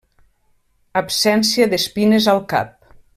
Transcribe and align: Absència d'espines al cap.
Absència 1.01 1.69
d'espines 1.75 2.31
al 2.37 2.43
cap. 2.55 2.75